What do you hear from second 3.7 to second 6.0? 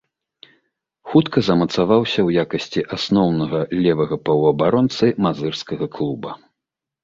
левага паўабаронцы мазырскага